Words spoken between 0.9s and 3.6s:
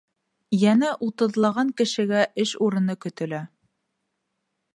утыҙлаған кешегә эш урыны көтөлә.